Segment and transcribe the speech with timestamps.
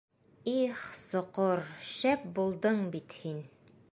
[0.51, 3.41] Их, соҡор, шәп булдың бит һин.